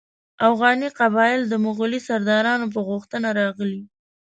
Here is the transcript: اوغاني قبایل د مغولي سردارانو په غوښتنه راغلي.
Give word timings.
اوغاني 0.47 0.89
قبایل 0.99 1.41
د 1.47 1.53
مغولي 1.65 1.99
سردارانو 2.07 2.65
په 2.73 2.79
غوښتنه 2.89 3.27
راغلي. 3.39 3.81